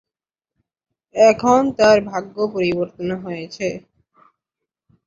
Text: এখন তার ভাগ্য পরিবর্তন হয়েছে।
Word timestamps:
এখন 1.15 1.61
তার 1.77 1.97
ভাগ্য 2.11 2.35
পরিবর্তন 2.53 3.09
হয়েছে। 3.23 3.67